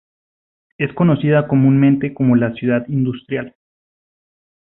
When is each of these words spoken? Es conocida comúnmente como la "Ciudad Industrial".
Es 0.79 0.91
conocida 0.95 1.47
comúnmente 1.47 2.11
como 2.11 2.35
la 2.35 2.53
"Ciudad 2.53 2.87
Industrial". 2.87 3.55